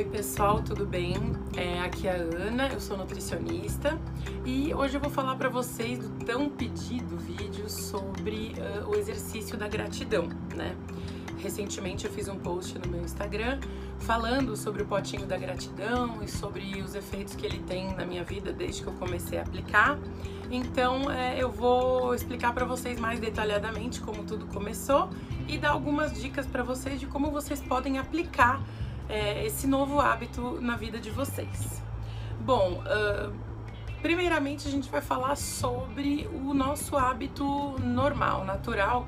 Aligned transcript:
Oi 0.00 0.06
pessoal, 0.06 0.62
tudo 0.62 0.86
bem? 0.86 1.14
É, 1.54 1.78
aqui 1.80 2.08
é 2.08 2.12
a 2.12 2.14
Ana, 2.14 2.68
eu 2.68 2.80
sou 2.80 2.96
nutricionista 2.96 4.00
e 4.46 4.72
hoje 4.72 4.96
eu 4.96 5.00
vou 5.00 5.10
falar 5.10 5.36
para 5.36 5.50
vocês 5.50 5.98
do 5.98 6.24
tão 6.24 6.48
pedido 6.48 7.18
vídeo 7.18 7.68
sobre 7.68 8.54
uh, 8.56 8.88
o 8.88 8.96
exercício 8.96 9.58
da 9.58 9.68
gratidão, 9.68 10.26
né? 10.56 10.74
Recentemente 11.36 12.06
eu 12.06 12.10
fiz 12.10 12.28
um 12.28 12.38
post 12.38 12.78
no 12.78 12.90
meu 12.90 13.02
Instagram 13.02 13.60
falando 13.98 14.56
sobre 14.56 14.82
o 14.82 14.86
potinho 14.86 15.26
da 15.26 15.36
gratidão 15.36 16.22
e 16.22 16.28
sobre 16.28 16.80
os 16.80 16.94
efeitos 16.94 17.36
que 17.36 17.44
ele 17.44 17.58
tem 17.58 17.94
na 17.94 18.06
minha 18.06 18.24
vida 18.24 18.54
desde 18.54 18.82
que 18.82 18.88
eu 18.88 18.94
comecei 18.94 19.38
a 19.38 19.42
aplicar. 19.42 19.98
Então 20.50 21.10
é, 21.10 21.38
eu 21.38 21.52
vou 21.52 22.14
explicar 22.14 22.54
para 22.54 22.64
vocês 22.64 22.98
mais 22.98 23.20
detalhadamente 23.20 24.00
como 24.00 24.24
tudo 24.24 24.46
começou 24.46 25.10
e 25.46 25.58
dar 25.58 25.72
algumas 25.72 26.18
dicas 26.18 26.46
para 26.46 26.62
vocês 26.62 26.98
de 26.98 27.04
como 27.04 27.30
vocês 27.30 27.60
podem 27.60 27.98
aplicar 27.98 28.62
é, 29.10 29.44
esse 29.44 29.66
novo 29.66 30.00
hábito 30.00 30.60
na 30.60 30.76
vida 30.76 30.98
de 30.98 31.10
vocês. 31.10 31.82
Bom, 32.40 32.82
uh, 32.82 33.34
primeiramente 34.00 34.66
a 34.66 34.70
gente 34.70 34.88
vai 34.88 35.00
falar 35.00 35.36
sobre 35.36 36.28
o 36.32 36.54
nosso 36.54 36.96
hábito 36.96 37.44
normal, 37.80 38.44
natural, 38.44 39.06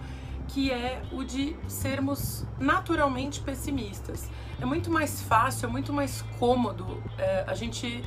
que 0.48 0.70
é 0.70 1.02
o 1.12 1.22
de 1.22 1.56
sermos 1.66 2.44
naturalmente 2.58 3.40
pessimistas. 3.40 4.28
É 4.60 4.66
muito 4.66 4.90
mais 4.90 5.22
fácil, 5.22 5.68
é 5.68 5.72
muito 5.72 5.92
mais 5.92 6.22
cômodo 6.38 7.02
é, 7.16 7.44
a 7.46 7.54
gente 7.54 8.04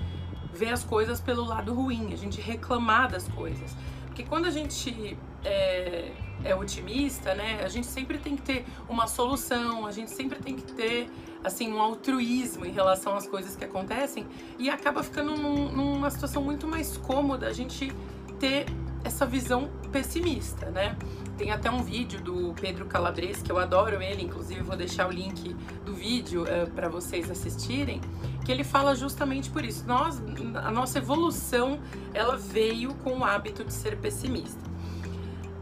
ver 0.54 0.70
as 0.70 0.84
coisas 0.84 1.20
pelo 1.20 1.43
lado 1.43 1.73
ruim, 1.73 2.13
a 2.13 2.18
gente 2.18 2.40
reclamar 2.40 3.09
das 3.09 3.27
coisas. 3.27 3.76
Porque 4.05 4.23
quando 4.23 4.46
a 4.46 4.52
gente 4.52 5.18
é, 5.45 6.12
é 6.44 6.55
otimista, 6.55 7.34
né, 7.34 7.62
a 7.63 7.70
gente 7.70 7.88
sempre 7.88 8.17
tem 8.17 8.35
que 8.35 8.41
ter 8.41 8.66
uma 8.90 9.08
solução, 9.08 9.85
a 9.85 9.91
gente 9.91 10.12
sempre 10.12 10.40
tem 10.40 10.55
que 10.55 10.73
ter 10.73 11.10
assim 11.43 11.71
um 11.71 11.79
altruísmo 11.79 12.65
em 12.65 12.71
relação 12.71 13.15
às 13.15 13.27
coisas 13.27 13.55
que 13.55 13.63
acontecem 13.63 14.26
e 14.57 14.70
acaba 14.70 15.04
ficando 15.04 15.38
num, 15.38 15.71
numa 15.71 16.10
situação 16.10 16.43
muito 16.43 16.68
mais 16.68 16.98
cômoda 16.98 17.48
a 17.48 17.54
gente 17.54 17.91
ter 18.40 18.66
essa 19.04 19.26
visão 19.26 19.70
pessimista, 19.91 20.71
né? 20.71 20.98
Tem 21.38 21.51
até 21.51 21.70
um 21.70 21.84
vídeo 21.84 22.20
do 22.21 22.54
Pedro 22.60 22.85
Calabres, 22.85 23.41
que 23.41 23.51
eu 23.51 23.60
adoro 23.60 24.01
ele, 24.01 24.23
inclusive 24.23 24.62
vou 24.62 24.76
deixar 24.76 25.07
o 25.07 25.12
link 25.12 25.54
do 25.85 25.93
vídeo 25.93 26.43
uh, 26.43 26.48
eh, 26.48 26.66
para 26.66 26.90
vocês 26.90 27.29
assistirem, 27.29 28.01
que 28.43 28.51
ele 28.51 28.63
fala 28.63 28.96
justamente 28.96 29.49
por 29.51 29.63
isso. 29.63 29.85
Nós, 29.85 30.21
a 30.55 30.71
nossa 30.71 30.98
evolução, 30.98 31.79
ela 32.13 32.35
veio 32.35 32.96
com 32.96 33.20
o 33.20 33.23
hábito 33.23 33.63
de 33.63 33.73
ser 33.73 33.98
pessimista. 33.98 34.65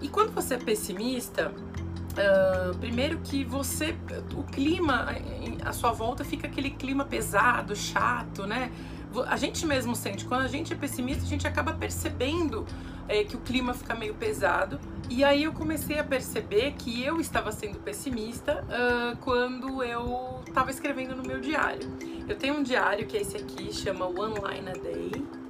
E 0.04 0.09
quando 0.09 0.32
você 0.32 0.56
é 0.56 0.58
pessimista, 0.58 1.52
Uh, 2.14 2.78
primeiro 2.78 3.18
que 3.23 3.44
você, 3.44 3.96
o 4.36 4.44
clima 4.44 5.08
à 5.66 5.73
sua 5.73 5.92
volta 5.92 6.23
fica 6.23 6.45
aquele 6.45 6.70
clima 6.70 7.04
pesado, 7.04 7.76
chato, 7.76 8.45
né? 8.45 8.72
A 9.26 9.36
gente 9.36 9.66
mesmo 9.66 9.95
sente, 9.95 10.23
quando 10.23 10.44
a 10.44 10.48
gente 10.48 10.72
é 10.72 10.76
pessimista, 10.76 11.23
a 11.23 11.28
gente 11.28 11.48
acaba 11.48 11.73
percebendo 11.73 12.68
é, 13.08 13.23
que 13.23 13.36
o 13.36 13.40
clima 13.40 13.73
fica 13.73 13.95
meio 13.95 14.14
pesado. 14.14 14.80
E 15.10 15.23
aí 15.23 15.44
eu 15.44 15.54
comecei 15.54 15.98
a 15.98 16.04
perceber 16.04 16.73
que 16.73 17.04
eu 17.04 17.20
estava 17.20 17.52
sendo 17.52 17.80
pessimista 17.80 18.64
uh, 18.64 19.17
quando 19.17 19.84
eu 19.84 20.40
estava 20.48 20.70
escrevendo 20.70 21.16
no 21.16 21.23
meu 21.23 21.40
diário. 21.40 21.90
Eu 22.28 22.36
tenho 22.36 22.54
um 22.54 22.62
diário 22.62 23.08
que 23.08 23.17
é 23.17 23.22
esse 23.22 23.38
aqui, 23.38 23.73
chama 23.73 24.06
One 24.06 24.36
Line 24.36 24.70
a 24.70 24.73
Day. 24.73 25.42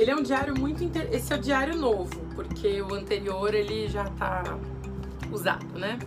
Ele 0.00 0.10
é 0.10 0.16
um 0.16 0.22
diário 0.22 0.58
muito 0.58 0.82
inter... 0.82 1.10
esse 1.12 1.30
é 1.30 1.36
o 1.36 1.38
diário 1.38 1.76
novo, 1.76 2.18
porque 2.34 2.80
o 2.80 2.94
anterior 2.94 3.54
ele 3.54 3.86
já 3.86 4.04
tá 4.04 4.58
usado, 5.30 5.78
né? 5.78 5.98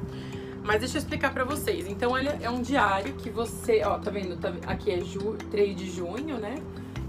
Mas 0.64 0.80
deixa 0.80 0.98
eu 0.98 1.00
explicar 1.00 1.32
para 1.32 1.44
vocês. 1.44 1.88
Então, 1.88 2.18
ele 2.18 2.30
é 2.42 2.50
um 2.50 2.60
diário 2.60 3.14
que 3.14 3.30
você, 3.30 3.84
ó, 3.86 4.00
tá 4.00 4.10
vendo? 4.10 4.36
Tá, 4.36 4.52
aqui 4.66 4.90
é 4.90 5.00
ju, 5.02 5.38
3 5.52 5.76
de 5.76 5.92
junho, 5.92 6.40
né? 6.40 6.56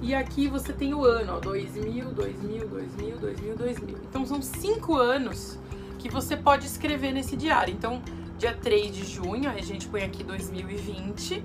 E 0.02 0.14
aqui 0.14 0.47
você 0.47 0.75
tem 0.75 0.92
o 0.92 1.03
ano, 1.06 1.36
ó, 1.36 1.41
2000, 1.41 2.12
2000, 2.12 2.69
2000, 2.69 3.19
2000, 3.19 3.56
2000. 3.56 3.98
Então, 4.10 4.26
são 4.26 4.42
cinco 4.42 4.94
anos 4.94 5.59
que 5.98 6.10
você 6.10 6.36
pode 6.36 6.66
escrever 6.66 7.12
nesse 7.14 7.34
diário. 7.34 7.72
Então, 7.72 8.03
dia 8.36 8.53
3 8.53 8.94
de 8.94 9.06
junho, 9.06 9.48
a 9.48 9.62
gente 9.62 9.88
põe 9.88 10.03
aqui 10.03 10.22
2020. 10.22 11.42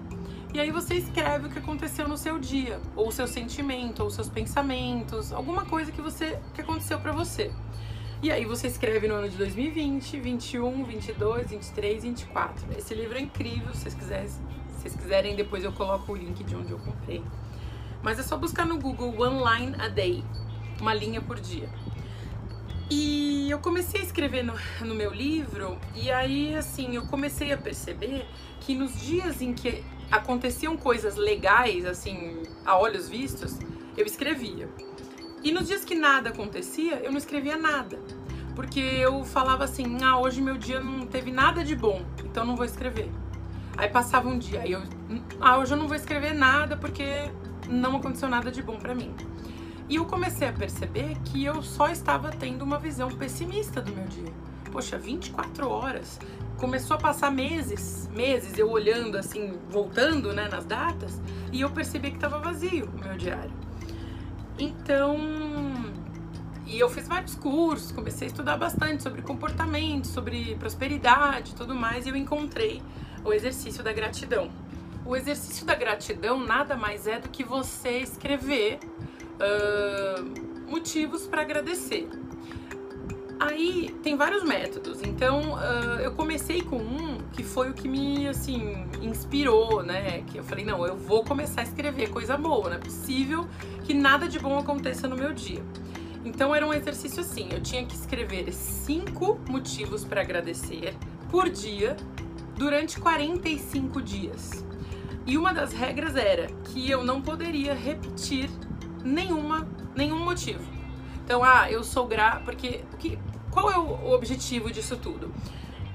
E 0.52 0.60
aí 0.60 0.72
você 0.72 0.96
escreve 0.96 1.46
o 1.46 1.50
que 1.50 1.60
aconteceu 1.60 2.08
no 2.08 2.18
seu 2.18 2.40
dia, 2.40 2.82
ou 2.96 3.10
o 3.10 3.12
seu 3.12 3.28
sentimento, 3.28 4.04
ou 4.04 4.10
seus 4.10 4.28
pensamentos, 4.28 5.32
alguma 5.32 5.64
coisa 5.64 5.92
que 5.92 6.02
você 6.02 6.40
que 6.56 6.62
aconteceu 6.62 7.00
para 7.00 7.12
você. 7.12 7.52
E 8.24 8.32
aí 8.32 8.46
você 8.46 8.68
escreve 8.68 9.08
no 9.08 9.14
ano 9.14 9.30
de 9.30 9.38
2020, 9.38 10.20
21, 10.20 10.84
22, 10.84 11.52
23, 11.52 12.04
24. 12.04 12.66
Esse 12.78 12.96
livro 12.96 13.18
é 13.18 13.22
incrível, 13.22 13.72
se 13.74 13.82
vocês 13.82 13.94
quiserem, 13.94 14.28
se 14.28 14.42
vocês 14.82 14.96
quiserem 14.96 15.36
depois 15.36 15.64
eu 15.64 15.72
coloco 15.72 16.12
o 16.12 16.16
link 16.16 16.44
de 16.44 16.56
onde 16.56 16.72
eu 16.72 16.80
comprei. 16.80 17.24
Mas 18.02 18.18
é 18.18 18.24
só 18.24 18.36
buscar 18.36 18.66
no 18.66 18.80
Google 18.80 19.14
One 19.22 19.38
Line 19.38 19.76
a 19.80 19.88
Day, 19.88 20.24
uma 20.82 20.96
linha 20.96 21.22
por 21.22 21.40
dia. 21.40 21.70
E 22.90 23.52
eu 23.52 23.60
comecei 23.60 24.02
a 24.02 24.04
escrever 24.04 24.44
no, 24.44 24.56
no 24.82 24.96
meu 24.96 25.14
livro, 25.14 25.78
e 25.96 26.10
aí 26.10 26.56
assim, 26.56 26.96
eu 26.96 27.06
comecei 27.06 27.54
a 27.54 27.58
perceber 27.58 28.26
que 28.62 28.74
nos 28.74 29.00
dias 29.00 29.44
em 29.44 29.54
que 29.54 29.84
aconteciam 30.12 30.76
coisas 30.78 31.16
legais, 31.16 31.86
assim, 31.86 32.44
a 32.66 32.78
olhos 32.78 33.10
vistos, 33.10 33.58
eu 33.98 34.06
escrevia. 34.06 34.70
E 35.44 35.52
nos 35.52 35.68
dias 35.68 35.86
que 35.86 35.96
nada 35.96 36.30
acontecia, 36.30 36.96
eu 37.04 37.12
não 37.12 37.18
escrevia 37.18 37.58
nada. 37.58 38.00
Porque 38.56 38.80
eu 38.80 39.24
falava 39.24 39.64
assim: 39.64 40.04
ah, 40.04 40.20
hoje 40.20 40.42
meu 40.42 40.58
dia 40.58 40.82
não 40.82 41.06
teve 41.06 41.32
nada 41.32 41.64
de 41.64 41.76
bom, 41.76 42.04
então 42.24 42.46
não 42.46 42.56
vou 42.56 42.66
escrever. 42.66 43.10
Aí 43.78 43.88
passava 43.88 44.28
um 44.28 44.38
dia, 44.38 44.62
aí 44.62 44.74
eu, 44.74 44.82
ah, 45.40 45.58
hoje 45.58 45.74
eu 45.74 45.78
não 45.78 45.88
vou 45.88 45.96
escrever 45.96 46.34
nada 46.34 46.76
porque 46.76 47.32
não 47.70 47.96
aconteceu 47.96 48.28
nada 48.28 48.52
de 48.52 48.62
bom 48.62 48.78
para 48.78 48.94
mim. 48.94 49.16
E 49.88 49.96
eu 49.96 50.06
comecei 50.06 50.48
a 50.48 50.54
perceber 50.54 51.18
que 51.26 51.44
eu 51.44 51.64
só 51.64 51.90
estava 51.90 52.30
tendo 52.30 52.62
uma 52.62 52.78
visão 52.78 53.10
pessimista 53.10 53.82
do 53.82 53.96
meu 53.96 54.06
dia. 54.06 54.34
Poxa, 54.72 54.98
24 54.98 55.68
horas. 55.68 56.20
Começou 56.58 56.98
a 56.98 57.00
passar 57.00 57.32
meses, 57.32 58.10
meses 58.14 58.58
eu 58.58 58.70
olhando 58.70 59.18
assim, 59.18 59.58
voltando, 59.70 60.34
né, 60.34 60.48
nas 60.50 60.66
datas, 60.66 61.20
e 61.52 61.62
eu 61.62 61.70
percebi 61.70 62.12
que 62.12 62.18
estava 62.18 62.40
vazio 62.40 62.86
o 62.86 63.04
meu 63.04 63.18
diário. 63.18 63.54
Então, 64.58 65.18
e 66.68 66.80
eu 66.80 66.90
fiz 66.90 67.08
vários 67.08 67.34
cursos, 67.34 67.92
comecei 67.92 68.28
a 68.28 68.30
estudar 68.30 68.58
bastante 68.58 69.02
sobre 69.02 69.22
comportamento, 69.22 70.06
sobre 70.06 70.56
prosperidade 70.56 71.56
tudo 71.56 71.74
mais, 71.74 72.06
e 72.06 72.10
eu 72.10 72.16
encontrei 72.16 72.82
o 73.24 73.34
exercício 73.34 73.84
da 73.84 73.94
gratidão. 73.94 74.52
O 75.06 75.16
exercício 75.16 75.66
da 75.66 75.76
gratidão 75.76 76.40
nada 76.40 76.76
mais 76.76 77.08
é 77.08 77.20
do 77.20 77.30
que 77.30 77.44
você 77.44 78.00
escrever 78.00 78.80
uh, 79.40 80.70
motivos 80.70 81.26
para 81.26 81.42
agradecer. 81.42 82.08
Aí 83.40 83.96
tem 84.04 84.18
vários 84.18 84.44
métodos, 84.44 85.02
então 85.02 85.54
uh, 85.54 86.02
eu 86.02 86.12
comecei 86.12 86.62
com 86.62 86.76
um 86.76 87.20
que 87.32 87.42
foi 87.42 87.70
o 87.70 87.74
que 87.74 87.88
me 87.88 88.28
assim 88.28 88.86
inspirou, 89.02 89.82
né? 89.82 90.24
Que 90.28 90.40
eu 90.40 90.44
falei, 90.44 90.66
não, 90.66 90.86
eu 90.86 90.98
vou 90.98 91.24
começar 91.24 91.62
a 91.62 91.64
escrever 91.64 92.10
coisa 92.10 92.36
boa, 92.36 92.68
não 92.70 92.76
é 92.76 92.80
possível 92.80 93.48
que 93.86 93.94
nada 93.94 94.28
de 94.28 94.38
bom 94.38 94.60
aconteça 94.60 95.08
no 95.08 95.16
meu 95.16 95.32
dia. 95.32 95.64
Então 96.26 96.54
era 96.54 96.68
um 96.68 96.74
exercício 96.74 97.22
assim, 97.22 97.48
eu 97.50 97.62
tinha 97.62 97.86
que 97.86 97.96
escrever 97.96 98.52
cinco 98.52 99.40
motivos 99.48 100.04
para 100.04 100.20
agradecer 100.20 100.94
por 101.30 101.50
dia 101.50 101.96
durante 102.58 103.00
45 103.00 104.02
dias. 104.02 104.66
E 105.26 105.38
uma 105.38 105.54
das 105.54 105.72
regras 105.72 106.18
era 106.18 106.48
que 106.66 106.92
eu 106.92 107.06
não 107.06 107.22
poderia 107.22 107.74
repetir 107.74 108.50
nenhuma, 109.02 109.66
nenhum 109.96 110.20
motivo. 110.26 110.79
Então, 111.30 111.44
ah, 111.44 111.70
eu 111.70 111.84
sou 111.84 112.08
grata, 112.08 112.40
porque 112.40 112.84
que, 112.98 113.20
qual 113.52 113.70
é 113.70 113.78
o 113.78 114.14
objetivo 114.14 114.72
disso 114.72 114.98
tudo? 114.98 115.32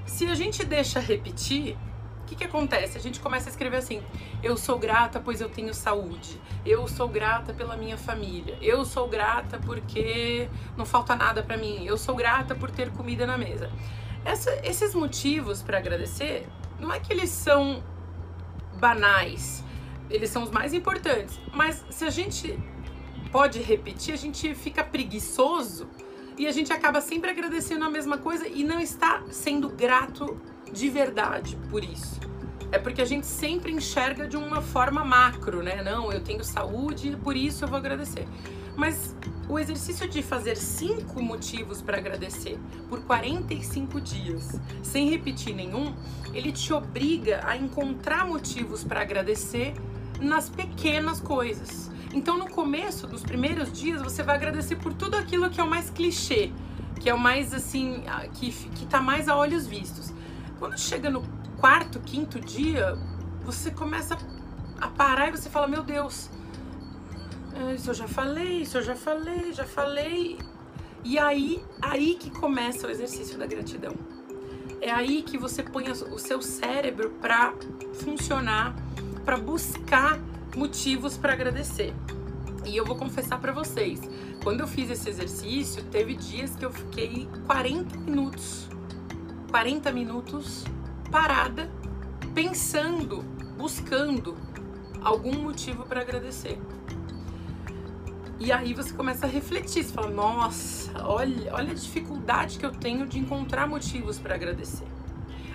Se 0.05 0.25
a 0.27 0.33
gente 0.33 0.63
deixa 0.63 0.97
repetir, 0.97 1.77
o 2.21 2.25
que, 2.25 2.37
que 2.37 2.45
acontece? 2.45 2.97
A 2.97 3.01
gente 3.01 3.19
começa 3.19 3.49
a 3.49 3.51
escrever 3.51 3.75
assim: 3.75 4.01
eu 4.41 4.55
sou 4.55 4.79
grata 4.79 5.19
pois 5.19 5.41
eu 5.41 5.49
tenho 5.49 5.73
saúde, 5.73 6.39
eu 6.65 6.87
sou 6.87 7.09
grata 7.09 7.53
pela 7.53 7.75
minha 7.75 7.97
família, 7.97 8.57
eu 8.61 8.85
sou 8.85 9.09
grata 9.09 9.59
porque 9.59 10.49
não 10.77 10.85
falta 10.85 11.17
nada 11.17 11.43
para 11.43 11.57
mim, 11.57 11.83
eu 11.85 11.97
sou 11.97 12.15
grata 12.15 12.55
por 12.55 12.71
ter 12.71 12.89
comida 12.91 13.27
na 13.27 13.37
mesa. 13.37 13.69
Essa, 14.23 14.57
esses 14.63 14.95
motivos 14.95 15.61
para 15.61 15.79
agradecer, 15.79 16.47
não 16.79 16.93
é 16.93 16.99
que 17.01 17.11
eles 17.11 17.29
são 17.29 17.83
banais, 18.79 19.65
eles 20.09 20.29
são 20.29 20.43
os 20.43 20.49
mais 20.49 20.73
importantes, 20.73 21.37
mas 21.51 21.83
se 21.89 22.05
a 22.05 22.09
gente 22.09 22.57
pode 23.35 23.59
repetir, 23.59 24.13
a 24.13 24.17
gente 24.17 24.55
fica 24.55 24.81
preguiçoso 24.81 25.89
e 26.37 26.47
a 26.47 26.53
gente 26.53 26.71
acaba 26.71 27.01
sempre 27.01 27.29
agradecendo 27.29 27.83
a 27.83 27.89
mesma 27.89 28.17
coisa 28.17 28.47
e 28.47 28.63
não 28.63 28.79
está 28.79 29.23
sendo 29.29 29.67
grato 29.67 30.39
de 30.71 30.89
verdade 30.89 31.57
por 31.69 31.83
isso. 31.83 32.17
É 32.71 32.79
porque 32.79 33.01
a 33.01 33.05
gente 33.05 33.25
sempre 33.25 33.73
enxerga 33.73 34.25
de 34.25 34.37
uma 34.37 34.61
forma 34.61 35.03
macro, 35.03 35.61
né? 35.61 35.83
Não, 35.83 36.13
eu 36.13 36.23
tenho 36.23 36.45
saúde, 36.45 37.17
por 37.21 37.35
isso 37.35 37.65
eu 37.65 37.67
vou 37.67 37.77
agradecer. 37.77 38.25
Mas 38.77 39.13
o 39.49 39.59
exercício 39.59 40.07
de 40.07 40.23
fazer 40.23 40.55
cinco 40.55 41.21
motivos 41.21 41.81
para 41.81 41.97
agradecer 41.97 42.57
por 42.87 43.01
45 43.01 43.99
dias, 43.99 44.61
sem 44.81 45.09
repetir 45.09 45.53
nenhum, 45.53 45.93
ele 46.33 46.53
te 46.53 46.71
obriga 46.71 47.41
a 47.43 47.57
encontrar 47.57 48.25
motivos 48.25 48.81
para 48.81 49.01
agradecer 49.01 49.73
nas 50.21 50.47
pequenas 50.47 51.19
coisas. 51.19 51.93
Então, 52.15 52.37
no 52.37 52.49
começo, 52.49 53.07
nos 53.07 53.21
primeiros 53.23 53.73
dias, 53.73 54.01
você 54.01 54.23
vai 54.23 54.37
agradecer 54.37 54.77
por 54.77 54.93
tudo 54.93 55.17
aquilo 55.17 55.49
que 55.49 55.59
é 55.59 55.63
o 55.63 55.69
mais 55.69 55.89
clichê, 55.89 56.49
que 57.01 57.09
é 57.09 57.13
o 57.13 57.19
mais 57.19 57.53
assim, 57.53 58.05
que, 58.35 58.51
que 58.51 58.85
tá 58.85 59.01
mais 59.01 59.27
a 59.27 59.35
olhos 59.35 59.67
vistos. 59.67 60.13
Quando 60.57 60.79
chega 60.79 61.09
no 61.09 61.21
quarto, 61.57 61.99
quinto 61.99 62.39
dia, 62.39 62.97
você 63.43 63.69
começa 63.69 64.17
a 64.79 64.87
parar 64.87 65.27
e 65.27 65.31
você 65.31 65.49
fala: 65.49 65.67
Meu 65.67 65.83
Deus, 65.83 66.29
é, 67.53 67.75
isso 67.75 67.89
eu 67.89 67.93
já 67.93 68.07
falei, 68.07 68.61
isso 68.61 68.77
eu 68.77 68.81
já 68.81 68.95
falei, 68.95 69.51
já 69.51 69.65
falei. 69.65 70.39
E 71.03 71.19
aí, 71.19 71.61
aí 71.81 72.15
que 72.15 72.29
começa 72.31 72.87
o 72.87 72.89
exercício 72.89 73.37
da 73.37 73.45
gratidão. 73.45 73.93
É 74.79 74.89
aí 74.89 75.21
que 75.21 75.37
você 75.37 75.61
põe 75.61 75.89
o 75.89 76.17
seu 76.17 76.41
cérebro 76.41 77.09
para 77.19 77.53
funcionar, 77.93 78.73
para 79.25 79.35
buscar 79.35 80.17
motivos 80.55 81.17
para 81.17 81.33
agradecer. 81.33 81.93
E 82.65 82.75
eu 82.75 82.85
vou 82.85 82.95
confessar 82.95 83.39
para 83.39 83.51
vocês, 83.51 84.01
quando 84.43 84.61
eu 84.61 84.67
fiz 84.67 84.89
esse 84.89 85.07
exercício, 85.07 85.83
teve 85.83 86.15
dias 86.15 86.55
que 86.55 86.65
eu 86.65 86.71
fiquei 86.71 87.27
40 87.45 87.97
minutos, 87.99 88.67
40 89.51 89.91
minutos 89.91 90.63
parada, 91.11 91.69
pensando, 92.33 93.23
buscando 93.57 94.35
algum 95.01 95.33
motivo 95.33 95.83
para 95.85 96.01
agradecer. 96.01 96.59
E 98.39 98.51
aí 98.51 98.73
você 98.73 98.93
começa 98.93 99.25
a 99.25 99.29
refletir, 99.29 99.83
você 99.83 99.93
fala, 99.93 100.09
nossa, 100.09 100.91
olha, 101.05 101.53
olha 101.53 101.71
a 101.71 101.75
dificuldade 101.75 102.59
que 102.59 102.65
eu 102.65 102.71
tenho 102.71 103.07
de 103.07 103.17
encontrar 103.17 103.67
motivos 103.67 104.19
para 104.19 104.35
agradecer. 104.35 104.87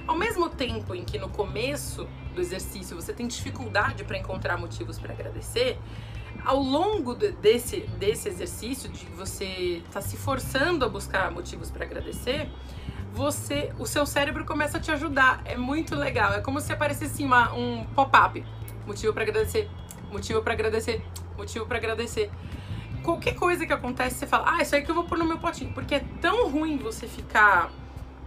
Ao 0.07 0.17
mesmo 0.17 0.49
tempo 0.49 0.95
em 0.95 1.05
que 1.05 1.19
no 1.19 1.29
começo 1.29 2.09
do 2.35 2.41
exercício 2.41 2.97
você 2.97 3.13
tem 3.13 3.27
dificuldade 3.27 4.05
para 4.05 4.19
encontrar 4.19 4.57
motivos 4.57 4.99
para 4.99 5.13
agradecer, 5.13 5.79
ao 6.45 6.59
longo 6.59 7.15
desse, 7.15 7.81
desse 7.99 8.29
exercício, 8.29 8.89
de 8.89 9.05
você 9.07 9.45
estar 9.79 10.01
tá 10.01 10.01
se 10.01 10.17
forçando 10.17 10.85
a 10.85 10.89
buscar 10.89 11.31
motivos 11.31 11.71
para 11.71 11.85
agradecer, 11.85 12.49
você, 13.13 13.73
o 13.79 13.87
seu 13.87 14.07
cérebro 14.07 14.45
começa 14.45 14.79
a 14.79 14.81
te 14.81 14.91
ajudar. 14.91 15.43
É 15.45 15.57
muito 15.57 15.95
legal. 15.95 16.33
É 16.33 16.41
como 16.41 16.61
se 16.61 16.73
aparecesse 16.73 17.25
uma, 17.25 17.53
um 17.53 17.85
pop-up. 17.85 18.45
Motivo 18.87 19.13
para 19.13 19.25
agradecer, 19.25 19.69
motivo 20.11 20.43
para 20.43 20.55
agradecer, 20.55 21.05
motivo 21.37 21.67
para 21.67 21.77
agradecer 21.77 22.31
qualquer 23.03 23.35
coisa 23.35 23.67
que 23.67 23.73
acontece, 23.73 24.17
você 24.17 24.27
fala, 24.27 24.57
ah, 24.57 24.63
isso 24.63 24.75
aí 24.75 24.83
que 24.83 24.91
eu 24.91 24.95
vou 24.95 25.05
pôr 25.05 25.19
no 25.19 25.25
meu 25.25 25.39
potinho. 25.39 25.73
Porque 25.73 25.97
é 25.97 26.05
tão 26.21 26.51
ruim 26.51 26.77
você 26.77 27.07
ficar 27.07 27.71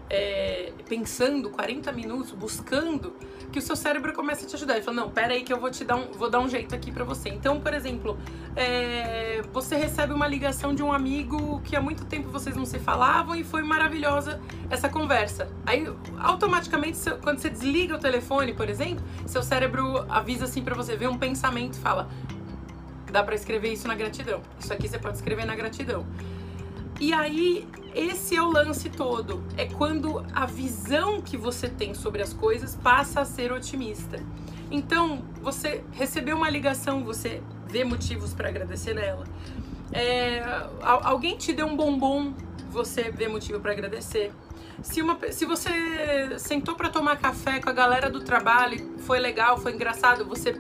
é, 0.10 0.72
pensando 0.88 1.50
40 1.50 1.92
minutos, 1.92 2.32
buscando, 2.32 3.14
que 3.52 3.60
o 3.60 3.62
seu 3.62 3.76
cérebro 3.76 4.14
começa 4.14 4.46
a 4.46 4.48
te 4.48 4.56
ajudar. 4.56 4.76
Ele 4.76 4.84
fala, 4.84 4.98
não, 4.98 5.10
pera 5.10 5.34
aí 5.34 5.44
que 5.44 5.54
eu 5.54 5.60
vou 5.60 5.70
te 5.70 5.84
dar 5.84 5.96
um, 5.96 6.12
vou 6.12 6.30
dar 6.30 6.40
um 6.40 6.50
jeito 6.50 6.74
aqui 6.74 6.92
para 6.92 7.04
você. 7.04 7.30
Então, 7.30 7.60
por 7.60 7.74
exemplo, 7.74 8.18
é, 8.56 9.42
você 9.52 9.76
recebe 9.76 10.14
uma 10.14 10.28
ligação 10.28 10.74
de 10.74 10.82
um 10.82 10.92
amigo 10.92 11.62
que 11.62 11.76
há 11.76 11.82
muito 11.82 12.06
tempo 12.06 12.30
vocês 12.30 12.56
não 12.56 12.66
se 12.66 12.80
falavam 12.80 13.36
e 13.36 13.44
foi 13.44 13.64
maravilhosa 13.64 14.42
essa 14.70 14.90
conversa. 14.90 15.48
Aí, 15.66 15.88
automaticamente, 16.20 17.00
quando 17.22 17.40
você 17.40 17.50
desliga 17.50 17.96
o 17.96 18.00
telefone, 18.00 18.54
por 18.54 18.70
exemplo, 18.70 19.04
seu 19.28 19.44
cérebro 19.44 20.06
avisa 20.10 20.46
assim 20.46 20.64
para 20.64 20.76
você, 20.76 20.96
vê 20.96 21.08
um 21.08 21.18
pensamento 21.18 21.76
e 21.76 21.80
fala, 21.80 22.10
dá 23.12 23.24
para 23.24 23.36
escrever 23.36 23.72
isso 23.72 23.88
na 23.88 23.96
gratidão. 23.96 24.42
Isso 24.60 24.74
aqui 24.74 24.88
você 24.88 24.98
pode 24.98 25.18
escrever 25.18 25.46
na 25.46 25.56
gratidão. 25.56 26.06
E 27.04 27.12
aí, 27.12 27.68
esse 27.94 28.34
é 28.34 28.42
o 28.42 28.50
lance 28.50 28.90
todo. 28.90 29.44
É 29.58 29.66
quando 29.66 30.26
a 30.34 30.46
visão 30.46 31.22
que 31.22 31.36
você 31.36 31.68
tem 31.68 31.94
sobre 31.94 32.22
as 32.22 32.32
coisas 32.32 32.78
passa 32.78 33.20
a 33.20 33.26
ser 33.26 33.52
otimista. 33.52 34.24
Então, 34.72 35.22
você 35.42 35.84
recebeu 35.92 36.38
uma 36.38 36.50
ligação, 36.50 37.04
você 37.04 37.44
vê 37.68 37.84
motivos 37.84 38.34
para 38.34 38.48
agradecer 38.48 38.94
nela. 38.94 39.26
É, 39.92 40.42
alguém 40.82 41.36
te 41.36 41.52
deu 41.52 41.68
um 41.68 41.76
bombom, 41.76 42.34
você 42.72 43.12
vê 43.12 43.28
motivo 43.28 43.60
para 43.60 43.74
agradecer. 43.74 44.32
Se, 44.82 45.02
uma, 45.02 45.20
se 45.30 45.44
você 45.44 46.40
sentou 46.40 46.74
para 46.74 46.90
tomar 46.90 47.18
café 47.18 47.60
com 47.60 47.70
a 47.70 47.74
galera 47.74 48.10
do 48.10 48.22
trabalho, 48.22 48.98
foi 49.00 49.20
legal, 49.20 49.58
foi 49.58 49.74
engraçado, 49.74 50.24
você 50.24 50.54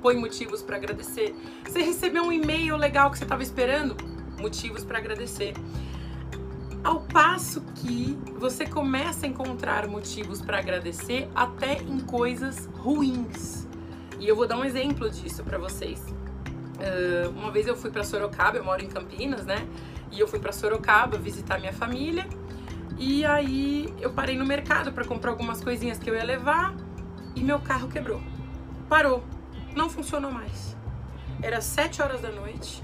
põe 0.00 0.16
motivos 0.16 0.62
para 0.62 0.76
agradecer. 0.76 1.36
Você 1.62 1.82
recebeu 1.82 2.22
um 2.22 2.32
e-mail 2.32 2.74
legal 2.78 3.10
que 3.10 3.18
você 3.18 3.24
estava 3.24 3.42
esperando, 3.42 3.94
motivos 4.40 4.82
para 4.82 4.96
agradecer. 4.96 5.52
Ao 6.82 7.00
passo 7.00 7.60
que 7.76 8.18
você 8.38 8.66
começa 8.66 9.26
a 9.26 9.28
encontrar 9.28 9.86
motivos 9.86 10.40
para 10.40 10.58
agradecer 10.58 11.28
até 11.34 11.82
em 11.82 12.00
coisas 12.00 12.66
ruins. 12.78 13.66
E 14.18 14.26
eu 14.26 14.34
vou 14.34 14.46
dar 14.46 14.56
um 14.56 14.64
exemplo 14.64 15.10
disso 15.10 15.42
para 15.44 15.58
vocês. 15.58 16.00
Uh, 16.08 17.30
uma 17.30 17.50
vez 17.50 17.66
eu 17.66 17.76
fui 17.76 17.90
para 17.90 18.02
Sorocaba, 18.02 18.56
eu 18.56 18.64
moro 18.64 18.82
em 18.82 18.88
Campinas, 18.88 19.44
né? 19.44 19.66
E 20.10 20.18
eu 20.18 20.26
fui 20.26 20.38
para 20.38 20.52
Sorocaba 20.52 21.18
visitar 21.18 21.58
minha 21.58 21.72
família. 21.72 22.26
E 22.98 23.24
aí 23.24 23.92
eu 24.00 24.12
parei 24.12 24.36
no 24.36 24.46
mercado 24.46 24.92
para 24.92 25.04
comprar 25.04 25.30
algumas 25.30 25.62
coisinhas 25.62 25.98
que 25.98 26.08
eu 26.08 26.14
ia 26.14 26.24
levar 26.24 26.74
e 27.34 27.42
meu 27.42 27.60
carro 27.60 27.88
quebrou. 27.88 28.20
Parou 28.88 29.22
não 29.74 29.88
funcionou 29.88 30.30
mais. 30.30 30.76
Era 31.42 31.60
sete 31.60 32.02
horas 32.02 32.20
da 32.20 32.30
noite, 32.30 32.82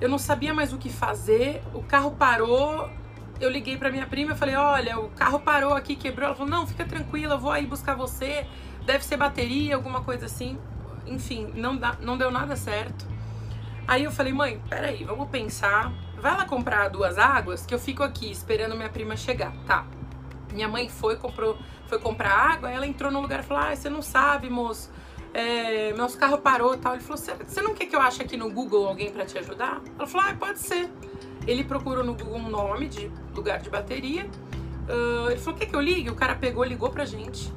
eu 0.00 0.08
não 0.08 0.18
sabia 0.18 0.52
mais 0.52 0.72
o 0.72 0.78
que 0.78 0.90
fazer, 0.90 1.62
o 1.72 1.82
carro 1.82 2.12
parou. 2.12 2.90
Eu 3.40 3.50
liguei 3.50 3.76
para 3.76 3.90
minha 3.90 4.06
prima 4.06 4.32
e 4.32 4.36
falei: 4.36 4.54
Olha, 4.54 4.98
o 4.98 5.10
carro 5.10 5.40
parou 5.40 5.74
aqui, 5.74 5.96
quebrou. 5.96 6.26
Ela 6.26 6.34
falou: 6.34 6.50
Não, 6.50 6.66
fica 6.66 6.84
tranquila, 6.84 7.34
eu 7.34 7.38
vou 7.38 7.50
aí 7.50 7.66
buscar 7.66 7.94
você. 7.94 8.46
Deve 8.84 9.04
ser 9.04 9.16
bateria, 9.16 9.74
alguma 9.74 10.02
coisa 10.02 10.26
assim. 10.26 10.58
Enfim, 11.06 11.52
não, 11.54 11.76
dá, 11.76 11.96
não 12.00 12.16
deu 12.16 12.30
nada 12.30 12.56
certo. 12.56 13.06
Aí 13.86 14.04
eu 14.04 14.10
falei: 14.10 14.32
Mãe, 14.32 14.60
peraí, 14.68 15.04
vamos 15.04 15.28
pensar. 15.28 15.92
Vai 16.18 16.36
lá 16.36 16.46
comprar 16.46 16.88
duas 16.88 17.18
águas 17.18 17.66
que 17.66 17.74
eu 17.74 17.78
fico 17.78 18.02
aqui 18.02 18.30
esperando 18.30 18.76
minha 18.76 18.88
prima 18.88 19.16
chegar. 19.16 19.52
Tá. 19.66 19.84
Minha 20.52 20.68
mãe 20.68 20.88
foi, 20.88 21.16
comprou, 21.16 21.58
foi 21.86 21.98
comprar 21.98 22.30
água, 22.30 22.70
ela 22.70 22.86
entrou 22.86 23.10
no 23.10 23.20
lugar 23.20 23.40
e 23.40 23.42
falou: 23.42 23.64
Ah, 23.64 23.74
você 23.74 23.90
não 23.90 24.02
sabe, 24.02 24.48
moço 24.48 24.90
é, 25.34 25.92
meus 25.92 26.14
carro 26.14 26.38
parou 26.38 26.78
tal. 26.78 26.94
Ele 26.94 27.02
falou, 27.02 27.18
você 27.18 27.60
não 27.60 27.74
quer 27.74 27.86
que 27.86 27.96
eu 27.96 28.00
ache 28.00 28.22
aqui 28.22 28.36
no 28.36 28.50
Google 28.50 28.86
alguém 28.86 29.10
para 29.10 29.26
te 29.26 29.36
ajudar? 29.36 29.82
Ela 29.98 30.06
falou, 30.06 30.28
ah, 30.30 30.36
pode 30.38 30.60
ser. 30.60 30.88
Ele 31.46 31.64
procurou 31.64 32.04
no 32.04 32.14
Google 32.14 32.38
um 32.38 32.48
nome 32.48 32.88
de 32.88 33.10
lugar 33.34 33.60
de 33.60 33.70
bateria. 33.70 34.26
Uh, 34.88 35.30
ele 35.30 35.40
falou, 35.40 35.58
quer 35.58 35.66
que 35.66 35.74
eu 35.74 35.80
ligue? 35.80 36.10
O 36.10 36.14
cara 36.14 36.34
pegou, 36.34 36.64
ligou 36.64 36.90
pra 36.90 37.04
gente. 37.04 37.52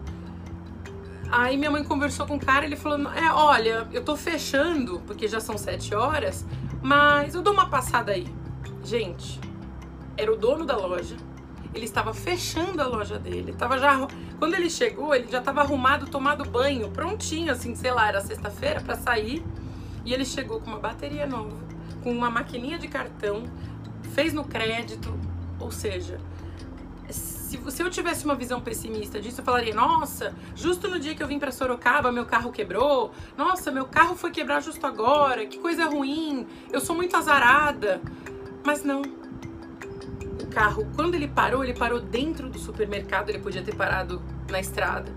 Aí 1.29 1.57
minha 1.57 1.69
mãe 1.69 1.83
conversou 1.83 2.25
com 2.25 2.35
o 2.35 2.39
cara, 2.39 2.65
ele 2.65 2.77
falou, 2.77 3.11
é, 3.11 3.31
olha, 3.33 3.87
eu 3.91 4.03
tô 4.03 4.15
fechando, 4.15 5.01
porque 5.05 5.27
já 5.27 5.41
são 5.41 5.57
sete 5.57 5.93
horas, 5.93 6.45
mas 6.81 7.35
eu 7.35 7.41
dou 7.41 7.53
uma 7.53 7.69
passada 7.69 8.13
aí. 8.13 8.27
Gente, 8.81 9.39
era 10.15 10.31
o 10.31 10.37
dono 10.37 10.65
da 10.65 10.77
loja, 10.77 11.17
ele 11.73 11.83
estava 11.83 12.13
fechando 12.13 12.81
a 12.81 12.87
loja 12.87 13.19
dele. 13.19 13.53
Tava 13.53 13.77
já 13.77 14.07
quando 14.39 14.53
ele 14.53 14.69
chegou, 14.69 15.13
ele 15.13 15.27
já 15.27 15.39
estava 15.39 15.61
arrumado, 15.61 16.07
tomado 16.07 16.49
banho, 16.49 16.89
prontinho, 16.91 17.51
assim, 17.51 17.75
sei 17.75 17.91
lá, 17.91 18.07
era 18.07 18.21
sexta-feira 18.21 18.81
para 18.81 18.95
sair. 18.95 19.43
E 20.05 20.13
ele 20.13 20.23
chegou 20.23 20.61
com 20.61 20.69
uma 20.69 20.79
bateria 20.79 21.27
nova, 21.27 21.57
com 22.01 22.11
uma 22.11 22.29
maquininha 22.29 22.77
de 22.77 22.87
cartão, 22.87 23.43
fez 24.17 24.33
no 24.33 24.43
crédito, 24.43 25.13
ou 25.59 25.71
seja, 25.71 26.19
se, 27.07 27.59
se 27.69 27.83
eu 27.83 27.89
tivesse 27.91 28.25
uma 28.25 28.33
visão 28.33 28.59
pessimista 28.59 29.21
disso, 29.21 29.41
eu 29.41 29.45
falaria: 29.45 29.75
nossa, 29.75 30.33
justo 30.55 30.87
no 30.87 30.99
dia 30.99 31.13
que 31.13 31.21
eu 31.21 31.27
vim 31.27 31.37
para 31.37 31.51
Sorocaba, 31.51 32.11
meu 32.11 32.25
carro 32.25 32.51
quebrou. 32.51 33.11
Nossa, 33.37 33.69
meu 33.69 33.85
carro 33.85 34.15
foi 34.15 34.31
quebrar 34.31 34.59
justo 34.59 34.87
agora. 34.87 35.45
Que 35.45 35.59
coisa 35.59 35.85
ruim. 35.85 36.47
Eu 36.73 36.81
sou 36.81 36.95
muito 36.95 37.15
azarada. 37.15 38.01
Mas 38.65 38.83
não 38.83 39.03
carro, 40.51 40.87
quando 40.95 41.13
ele 41.13 41.27
parou, 41.27 41.63
ele 41.63 41.75
parou 41.75 41.99
dentro 41.99 42.49
do 42.49 42.57
supermercado, 42.57 43.29
ele 43.29 43.37
podia 43.37 43.61
ter 43.61 43.75
parado 43.75 44.19
na 44.49 44.59
estrada. 44.59 45.13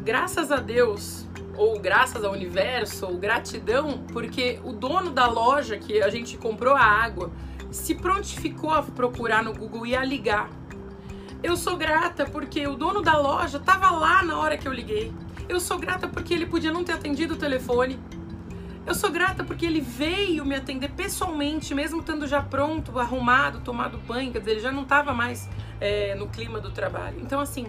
Graças 0.00 0.50
a 0.50 0.56
Deus, 0.56 1.26
ou 1.58 1.78
graças 1.78 2.24
ao 2.24 2.32
universo, 2.32 3.06
ou 3.06 3.18
gratidão, 3.18 3.98
porque 4.10 4.58
o 4.64 4.72
dono 4.72 5.10
da 5.10 5.26
loja 5.26 5.76
que 5.76 6.02
a 6.02 6.08
gente 6.08 6.38
comprou 6.38 6.74
a 6.74 6.82
água 6.82 7.30
se 7.72 7.94
prontificou 7.94 8.70
a 8.70 8.82
procurar 8.82 9.42
no 9.42 9.52
Google 9.52 9.86
e 9.86 9.96
a 9.96 10.04
ligar. 10.04 10.48
Eu 11.42 11.56
sou 11.56 11.76
grata 11.76 12.24
porque 12.26 12.66
o 12.66 12.76
dono 12.76 13.02
da 13.02 13.18
loja 13.18 13.56
estava 13.56 13.90
lá 13.90 14.22
na 14.22 14.38
hora 14.38 14.56
que 14.56 14.68
eu 14.68 14.72
liguei. 14.72 15.12
Eu 15.48 15.58
sou 15.58 15.78
grata 15.78 16.06
porque 16.06 16.32
ele 16.32 16.46
podia 16.46 16.70
não 16.70 16.84
ter 16.84 16.92
atendido 16.92 17.34
o 17.34 17.36
telefone. 17.36 17.98
Eu 18.86 18.94
sou 18.94 19.10
grata 19.10 19.42
porque 19.42 19.64
ele 19.64 19.80
veio 19.80 20.44
me 20.44 20.54
atender 20.54 20.90
pessoalmente, 20.90 21.74
mesmo 21.74 22.00
estando 22.00 22.26
já 22.26 22.42
pronto, 22.42 22.98
arrumado, 22.98 23.60
tomado 23.60 23.96
banho, 23.98 24.32
quer 24.32 24.40
dizer, 24.40 24.50
ele 24.52 24.60
já 24.60 24.72
não 24.72 24.82
estava 24.82 25.12
mais 25.12 25.48
é, 25.80 26.14
no 26.14 26.28
clima 26.28 26.60
do 26.60 26.70
trabalho. 26.70 27.20
Então, 27.20 27.40
assim, 27.40 27.66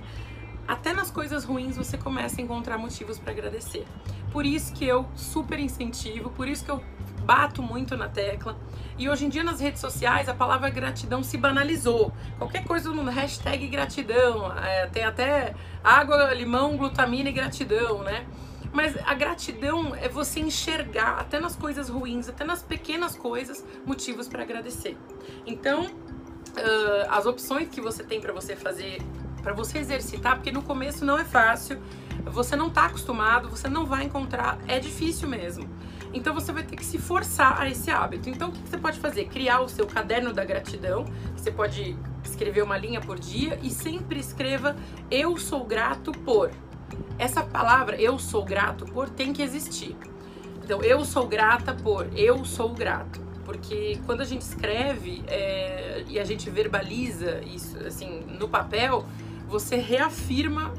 até 0.67 0.93
nas 0.93 1.11
coisas 1.11 1.43
ruins 1.43 1.77
você 1.77 1.97
começa 1.97 2.41
a 2.41 2.43
encontrar 2.43 2.77
motivos 2.77 3.19
para 3.19 3.31
agradecer. 3.31 3.85
Por 4.31 4.45
isso 4.45 4.73
que 4.73 4.85
eu 4.85 5.05
super 5.15 5.59
incentivo, 5.59 6.29
por 6.31 6.47
isso 6.47 6.65
que 6.65 6.71
eu 6.71 6.81
bato 7.23 7.61
muito 7.61 7.95
na 7.97 8.07
tecla. 8.07 8.57
E 8.97 9.09
hoje 9.09 9.25
em 9.25 9.29
dia 9.29 9.43
nas 9.43 9.59
redes 9.59 9.81
sociais 9.81 10.29
a 10.29 10.33
palavra 10.33 10.69
gratidão 10.69 11.23
se 11.23 11.37
banalizou. 11.37 12.11
Qualquer 12.37 12.63
coisa 12.63 12.89
no 12.91 13.03
hashtag 13.09 13.67
gratidão, 13.67 14.51
é, 14.57 14.87
tem 14.87 15.03
até 15.03 15.55
água, 15.83 16.33
limão, 16.33 16.77
glutamina 16.77 17.29
e 17.29 17.31
gratidão, 17.33 18.03
né? 18.03 18.25
Mas 18.73 18.97
a 19.05 19.13
gratidão 19.13 19.95
é 19.95 20.09
você 20.09 20.39
enxergar, 20.39 21.19
até 21.19 21.39
nas 21.39 21.55
coisas 21.55 21.89
ruins, 21.89 22.27
até 22.27 22.43
nas 22.43 22.63
pequenas 22.63 23.15
coisas, 23.15 23.63
motivos 23.85 24.27
para 24.27 24.41
agradecer. 24.41 24.97
Então, 25.45 25.85
uh, 25.85 27.09
as 27.09 27.27
opções 27.27 27.69
que 27.69 27.79
você 27.79 28.03
tem 28.03 28.19
para 28.19 28.33
você 28.33 28.55
fazer, 28.55 28.99
para 29.43 29.53
você 29.53 29.77
exercitar, 29.77 30.37
porque 30.37 30.51
no 30.51 30.63
começo 30.63 31.05
não 31.05 31.19
é 31.19 31.23
fácil, 31.23 31.79
você 32.25 32.55
não 32.55 32.67
está 32.67 32.85
acostumado, 32.85 33.47
você 33.47 33.67
não 33.67 33.85
vai 33.85 34.05
encontrar, 34.05 34.57
é 34.67 34.79
difícil 34.79 35.27
mesmo. 35.27 35.69
Então 36.13 36.33
você 36.33 36.51
vai 36.51 36.63
ter 36.63 36.75
que 36.75 36.85
se 36.85 36.97
forçar 36.97 37.59
a 37.59 37.69
esse 37.69 37.89
hábito. 37.89 38.29
Então 38.29 38.49
o 38.49 38.51
que 38.51 38.69
você 38.69 38.77
pode 38.77 38.99
fazer? 38.99 39.25
Criar 39.25 39.61
o 39.61 39.67
seu 39.67 39.87
caderno 39.87 40.31
da 40.31 40.45
gratidão. 40.45 41.05
Você 41.35 41.51
pode 41.51 41.97
escrever 42.23 42.61
uma 42.63 42.77
linha 42.77 43.01
por 43.01 43.19
dia 43.19 43.59
e 43.61 43.69
sempre 43.69 44.19
escreva 44.19 44.75
eu 45.09 45.37
sou 45.37 45.65
grato 45.65 46.11
por. 46.11 46.51
Essa 47.17 47.43
palavra 47.43 47.99
eu 47.99 48.19
sou 48.19 48.45
grato 48.45 48.85
por 48.85 49.09
tem 49.09 49.33
que 49.33 49.41
existir. 49.41 49.95
Então 50.63 50.81
eu 50.81 51.03
sou 51.03 51.27
grata 51.27 51.73
por, 51.73 52.07
eu 52.15 52.45
sou 52.45 52.73
grato. 52.73 53.21
Porque 53.43 53.99
quando 54.05 54.21
a 54.21 54.25
gente 54.25 54.41
escreve 54.41 55.23
é, 55.27 56.05
e 56.07 56.17
a 56.17 56.23
gente 56.23 56.49
verbaliza 56.49 57.41
isso 57.41 57.77
assim 57.85 58.21
no 58.39 58.47
papel, 58.47 59.05
você 59.47 59.75
reafirma 59.75 60.73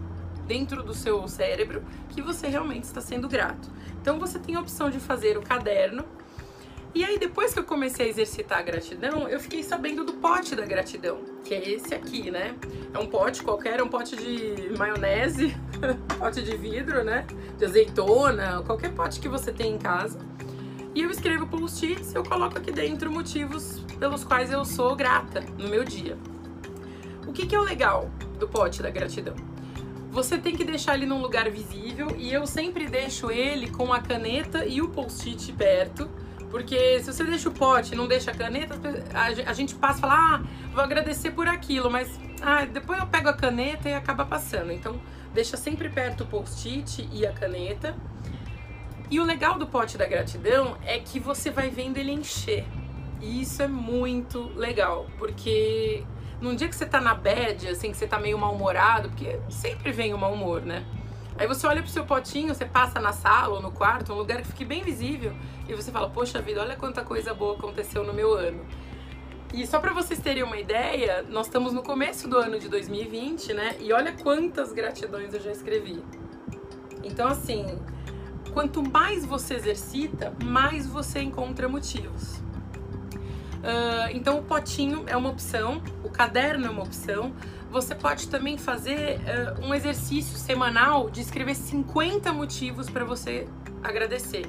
dentro 0.46 0.82
do 0.82 0.94
seu 0.94 1.26
cérebro 1.28 1.82
que 2.10 2.22
você 2.22 2.46
realmente 2.48 2.84
está 2.84 3.00
sendo 3.00 3.28
grato. 3.28 3.68
Então 4.00 4.18
você 4.18 4.38
tem 4.38 4.54
a 4.54 4.60
opção 4.60 4.90
de 4.90 5.00
fazer 5.00 5.36
o 5.38 5.42
caderno. 5.42 6.04
E 6.94 7.04
aí 7.04 7.18
depois 7.18 7.52
que 7.52 7.58
eu 7.58 7.64
comecei 7.64 8.06
a 8.06 8.08
exercitar 8.08 8.58
a 8.58 8.62
gratidão, 8.62 9.28
eu 9.28 9.40
fiquei 9.40 9.64
sabendo 9.64 10.04
do 10.04 10.12
pote 10.12 10.54
da 10.54 10.64
gratidão, 10.64 11.18
que 11.44 11.52
é 11.52 11.70
esse 11.70 11.92
aqui, 11.92 12.30
né? 12.30 12.54
É 12.92 12.98
um 12.98 13.06
pote 13.06 13.42
qualquer, 13.42 13.80
é 13.80 13.82
um 13.82 13.88
pote 13.88 14.14
de 14.14 14.78
maionese, 14.78 15.56
pote 16.18 16.40
de 16.40 16.56
vidro, 16.56 17.02
né? 17.02 17.26
De 17.58 17.64
azeitona, 17.64 18.62
qualquer 18.62 18.92
pote 18.92 19.18
que 19.18 19.28
você 19.28 19.52
tem 19.52 19.74
em 19.74 19.78
casa. 19.78 20.18
E 20.94 21.02
eu 21.02 21.10
escrevo 21.10 21.48
post-its 21.48 22.14
eu 22.14 22.22
coloco 22.22 22.56
aqui 22.56 22.70
dentro 22.70 23.10
motivos 23.10 23.80
pelos 23.98 24.22
quais 24.22 24.52
eu 24.52 24.64
sou 24.64 24.94
grata 24.94 25.40
no 25.58 25.68
meu 25.68 25.82
dia. 25.82 26.16
O 27.26 27.32
que, 27.32 27.46
que 27.46 27.56
é 27.56 27.58
o 27.58 27.64
legal 27.64 28.08
do 28.38 28.46
pote 28.46 28.80
da 28.80 28.90
gratidão? 28.90 29.34
Você 30.14 30.38
tem 30.38 30.54
que 30.54 30.62
deixar 30.62 30.94
ele 30.94 31.06
num 31.06 31.21
lugar 31.21 31.50
visível 31.50 32.14
e 32.16 32.33
eu 32.33 32.47
sempre 32.47 32.87
deixo 32.87 33.33
ele 33.33 33.68
com 33.68 33.92
a 33.92 34.00
caneta 34.00 34.64
e 34.64 34.80
o 34.80 34.88
post-it 34.88 35.52
perto. 35.52 36.09
Porque 36.52 37.00
se 37.00 37.12
você 37.12 37.25
deixa 37.25 37.49
o 37.49 37.52
pote 37.52 37.94
e 37.94 37.97
não 37.97 38.06
deixa 38.06 38.30
a 38.30 38.35
caneta, 38.35 38.78
a 39.44 39.52
gente 39.52 39.75
passa 39.75 39.99
e 39.99 40.00
fala, 40.02 40.14
ah, 40.14 40.42
vou 40.73 40.85
agradecer 40.85 41.33
por 41.33 41.49
aquilo, 41.49 41.90
mas 41.90 42.09
ah, 42.40 42.64
depois 42.64 43.00
eu 43.00 43.06
pego 43.09 43.28
a 43.28 43.33
caneta 43.33 43.88
e 43.88 43.92
acaba 43.92 44.25
passando. 44.25 44.71
Então, 44.71 45.00
deixa 45.35 45.56
sempre 45.56 45.88
perto 45.88 46.23
o 46.23 46.26
post-it 46.28 47.09
e 47.12 47.26
a 47.26 47.33
caneta. 47.33 47.97
E 49.11 49.18
o 49.18 49.25
legal 49.25 49.59
do 49.59 49.66
pote 49.66 49.99
da 49.99 50.06
gratidão 50.06 50.78
é 50.85 51.00
que 51.00 51.18
você 51.18 51.50
vai 51.50 51.71
vendo 51.71 51.97
ele 51.97 52.12
encher. 52.12 52.64
E 53.21 53.42
isso 53.42 53.61
é 53.61 53.66
muito 53.66 54.52
legal, 54.54 55.06
porque 55.18 56.04
num 56.41 56.55
dia 56.55 56.69
que 56.69 56.76
você 56.76 56.87
tá 56.87 57.00
na 57.00 57.14
bad, 57.14 57.69
assim, 57.69 57.91
que 57.91 57.97
você 57.97 58.07
tá 58.07 58.19
meio 58.19 58.38
mal-humorado, 58.38 59.09
porque 59.09 59.38
sempre 59.49 59.93
vem 59.93 60.12
o 60.12 60.19
mau 60.19 60.33
humor, 60.33 60.62
né? 60.62 60.85
Aí 61.37 61.47
você 61.49 61.67
olha 61.67 61.83
pro 61.83 61.91
seu 61.91 62.05
potinho, 62.05 62.55
você 62.55 62.64
passa 62.64 63.00
na 63.00 63.12
sala 63.12 63.55
ou 63.55 63.62
no 63.62 63.73
quarto, 63.73 64.12
um 64.12 64.17
lugar 64.17 64.41
que 64.41 64.49
fique 64.49 64.64
bem 64.64 64.83
visível, 64.83 65.33
e 65.69 65.75
você 65.75 65.91
fala, 65.91 66.09
poxa 66.09 66.41
vida, 66.41 66.61
olha 66.61 66.76
quanta 66.76 67.03
coisa 67.03 67.35
boa 67.35 67.57
aconteceu 67.57 68.05
no 68.05 68.12
meu 68.12 68.35
ano. 68.35 68.64
E 69.53 69.67
só 69.67 69.79
para 69.79 69.93
vocês 69.93 70.21
terem 70.21 70.43
uma 70.43 70.59
ideia, 70.59 71.25
nós 71.29 71.47
estamos 71.47 71.73
no 71.73 71.83
começo 71.83 72.29
do 72.29 72.37
ano 72.37 72.59
de 72.59 72.69
2020, 72.69 73.53
né? 73.53 73.76
E 73.81 73.93
olha 73.93 74.12
quantas 74.12 74.73
gratidões 74.73 75.33
eu 75.33 75.41
já 75.41 75.53
escrevi. 75.53 76.03
Então, 77.05 77.29
assim, 77.29 77.79
quanto 78.53 78.83
mais 78.83 79.25
você 79.25 79.55
exercita, 79.55 80.33
mais 80.43 80.87
você 80.87 81.21
encontra 81.21 81.69
motivos. 81.69 82.43
Uh, 83.64 84.14
então, 84.14 84.38
o 84.38 84.42
potinho 84.42 85.04
é 85.06 85.16
uma 85.16 85.30
opção, 85.30 85.83
o 86.04 86.11
caderno 86.11 86.66
é 86.66 86.71
uma 86.71 86.83
opção. 86.83 87.33
Você 87.71 87.94
pode 87.94 88.28
também 88.28 88.59
fazer 88.59 89.18
uh, 89.21 89.66
um 89.66 89.75
exercício 89.75 90.37
semanal 90.37 91.09
de 91.09 91.23
escrever 91.23 91.54
50 91.54 92.30
motivos 92.30 92.90
para 92.90 93.06
você 93.06 93.49
agradecer. 93.83 94.47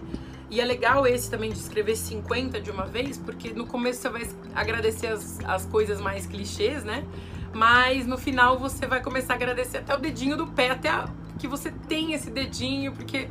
E 0.49 0.59
é 0.59 0.65
legal 0.65 1.07
esse 1.07 1.31
também 1.31 1.49
de 1.49 1.57
escrever 1.57 1.95
50 1.95 2.59
de 2.59 2.69
uma 2.69 2.85
vez, 2.85 3.17
porque 3.17 3.53
no 3.53 3.65
começo 3.65 4.01
você 4.01 4.09
vai 4.09 4.29
agradecer 4.53 5.07
as, 5.07 5.39
as 5.45 5.65
coisas 5.65 6.01
mais 6.01 6.25
clichês, 6.25 6.83
né? 6.83 7.05
Mas 7.53 8.05
no 8.05 8.17
final 8.17 8.59
você 8.59 8.85
vai 8.85 9.01
começar 9.01 9.33
a 9.33 9.35
agradecer 9.37 9.77
até 9.77 9.95
o 9.95 9.97
dedinho 9.97 10.35
do 10.35 10.47
pé, 10.47 10.71
até 10.71 10.89
a, 10.89 11.07
que 11.39 11.47
você 11.47 11.71
tem 11.71 12.13
esse 12.13 12.29
dedinho, 12.29 12.91
porque 12.91 13.29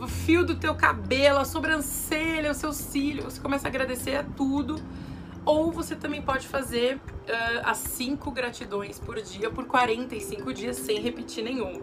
o 0.00 0.06
fio 0.06 0.44
do 0.44 0.54
teu 0.54 0.74
cabelo, 0.74 1.38
a 1.38 1.44
sobrancelha, 1.46 2.50
o 2.50 2.54
seu 2.54 2.74
cílio, 2.74 3.24
você 3.24 3.40
começa 3.40 3.66
a 3.66 3.70
agradecer 3.70 4.16
a 4.16 4.22
tudo 4.22 4.80
ou 5.44 5.70
você 5.70 5.94
também 5.94 6.22
pode 6.22 6.46
fazer 6.46 6.96
uh, 6.96 7.00
as 7.64 7.78
5 7.78 8.30
gratidões 8.30 8.98
por 8.98 9.20
dia 9.20 9.50
por 9.50 9.66
45 9.66 10.52
dias 10.52 10.76
sem 10.76 11.00
repetir 11.00 11.44
nenhuma. 11.44 11.80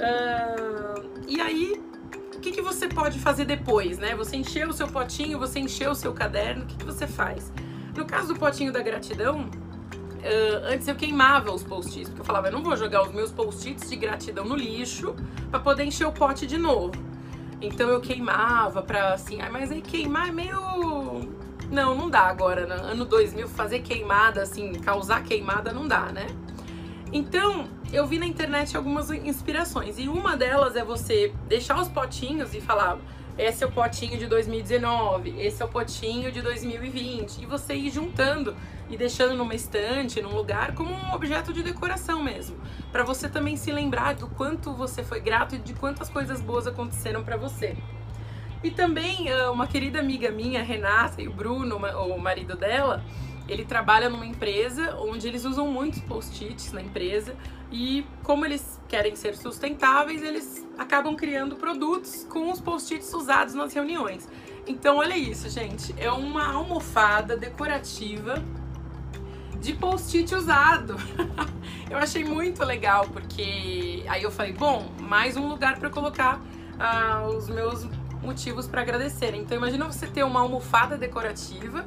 Uh, 0.00 1.10
e 1.26 1.40
aí, 1.40 1.82
o 2.34 2.40
que, 2.40 2.52
que 2.52 2.62
você 2.62 2.88
pode 2.88 3.18
fazer 3.18 3.44
depois, 3.44 3.98
né? 3.98 4.14
Você 4.14 4.36
encheu 4.36 4.68
o 4.68 4.72
seu 4.72 4.88
potinho, 4.88 5.38
você 5.38 5.58
encheu 5.58 5.90
o 5.90 5.94
seu 5.94 6.12
caderno, 6.12 6.64
o 6.64 6.66
que, 6.66 6.76
que 6.76 6.84
você 6.84 7.06
faz? 7.06 7.52
No 7.96 8.06
caso 8.06 8.28
do 8.28 8.38
potinho 8.38 8.72
da 8.72 8.80
gratidão, 8.80 9.42
uh, 9.42 10.66
antes 10.66 10.86
eu 10.86 10.94
queimava 10.94 11.52
os 11.52 11.62
post-its, 11.62 12.08
porque 12.08 12.22
eu 12.22 12.24
falava, 12.24 12.48
eu 12.48 12.52
não 12.52 12.62
vou 12.62 12.76
jogar 12.76 13.02
os 13.02 13.12
meus 13.12 13.30
post-its 13.30 13.90
de 13.90 13.96
gratidão 13.96 14.44
no 14.44 14.54
lixo 14.54 15.14
para 15.50 15.60
poder 15.60 15.84
encher 15.84 16.06
o 16.06 16.12
pote 16.12 16.46
de 16.46 16.56
novo. 16.56 16.94
Então 17.60 17.90
eu 17.90 18.00
queimava 18.00 18.80
pra 18.80 19.12
assim, 19.12 19.42
ah, 19.42 19.50
mas 19.50 19.70
aí 19.70 19.82
queimar 19.82 20.28
é 20.28 20.32
meio 20.32 21.28
não, 21.70 21.94
não 21.94 22.10
dá 22.10 22.22
agora, 22.22 22.66
no 22.66 22.74
ano 22.84 23.04
2000, 23.04 23.48
fazer 23.48 23.80
queimada, 23.80 24.42
assim, 24.42 24.72
causar 24.72 25.22
queimada 25.22 25.72
não 25.72 25.86
dá, 25.86 26.06
né? 26.06 26.26
Então, 27.12 27.68
eu 27.92 28.06
vi 28.06 28.18
na 28.18 28.26
internet 28.26 28.76
algumas 28.76 29.10
inspirações 29.10 29.98
e 29.98 30.08
uma 30.08 30.36
delas 30.36 30.76
é 30.76 30.84
você 30.84 31.32
deixar 31.48 31.80
os 31.80 31.88
potinhos 31.88 32.54
e 32.54 32.60
falar: 32.60 32.98
esse 33.38 33.64
é 33.64 33.66
o 33.66 33.72
potinho 33.72 34.18
de 34.18 34.26
2019, 34.26 35.40
esse 35.40 35.62
é 35.62 35.64
o 35.64 35.68
potinho 35.68 36.30
de 36.30 36.42
2020, 36.42 37.42
e 37.42 37.46
você 37.46 37.74
ir 37.74 37.90
juntando 37.90 38.54
e 38.88 38.96
deixando 38.96 39.34
numa 39.34 39.54
estante, 39.54 40.20
num 40.20 40.34
lugar, 40.34 40.74
como 40.74 40.92
um 40.92 41.14
objeto 41.14 41.52
de 41.52 41.62
decoração 41.62 42.22
mesmo, 42.22 42.56
para 42.92 43.04
você 43.04 43.28
também 43.28 43.56
se 43.56 43.72
lembrar 43.72 44.14
do 44.14 44.28
quanto 44.28 44.72
você 44.72 45.02
foi 45.02 45.20
grato 45.20 45.54
e 45.54 45.58
de 45.58 45.72
quantas 45.74 46.08
coisas 46.08 46.40
boas 46.40 46.66
aconteceram 46.66 47.22
para 47.22 47.36
você. 47.36 47.76
E 48.62 48.70
também 48.70 49.30
ah, 49.30 49.50
uma 49.50 49.66
querida 49.66 50.00
amiga 50.00 50.30
minha, 50.30 50.62
Renata, 50.62 51.22
e 51.22 51.28
o 51.28 51.32
Bruno, 51.32 51.76
o 51.76 52.18
marido 52.18 52.56
dela, 52.56 53.02
ele 53.48 53.64
trabalha 53.64 54.08
numa 54.08 54.26
empresa 54.26 54.96
onde 54.96 55.26
eles 55.26 55.44
usam 55.44 55.66
muitos 55.66 56.00
post-its 56.00 56.72
na 56.72 56.80
empresa 56.80 57.34
e 57.72 58.04
como 58.22 58.44
eles 58.44 58.80
querem 58.88 59.14
ser 59.16 59.36
sustentáveis, 59.36 60.22
eles 60.22 60.66
acabam 60.78 61.16
criando 61.16 61.56
produtos 61.56 62.26
com 62.28 62.50
os 62.50 62.60
post-its 62.60 63.12
usados 63.12 63.54
nas 63.54 63.72
reuniões. 63.72 64.28
Então 64.66 64.98
olha 64.98 65.16
isso, 65.16 65.48
gente, 65.48 65.94
é 65.98 66.10
uma 66.10 66.52
almofada 66.52 67.36
decorativa 67.36 68.42
de 69.60 69.74
post-it 69.74 70.34
usado. 70.34 70.96
eu 71.90 71.98
achei 71.98 72.24
muito 72.24 72.64
legal 72.64 73.06
porque 73.08 74.04
aí 74.08 74.22
eu 74.22 74.30
falei, 74.30 74.52
bom, 74.52 74.90
mais 75.00 75.36
um 75.36 75.48
lugar 75.48 75.78
para 75.78 75.90
colocar 75.90 76.40
ah, 76.78 77.26
os 77.28 77.48
meus 77.48 77.86
motivos 78.22 78.66
para 78.66 78.82
agradecer. 78.82 79.34
Então 79.34 79.56
imagina 79.56 79.84
você 79.86 80.06
ter 80.06 80.22
uma 80.24 80.40
almofada 80.40 80.96
decorativa 80.96 81.86